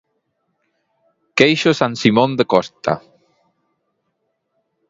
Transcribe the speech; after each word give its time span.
Queixo 1.37 1.71
San 1.79 1.93
Simón 2.01 2.31
de 2.39 2.45
Costa. 2.53 2.93